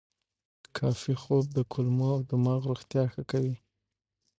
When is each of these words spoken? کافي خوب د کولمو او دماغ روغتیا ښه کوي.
کافي 0.77 1.13
خوب 1.21 1.45
د 1.53 1.57
کولمو 1.71 2.07
او 2.15 2.21
دماغ 2.29 2.61
روغتیا 2.71 3.03
ښه 3.13 3.23
کوي. 3.31 3.55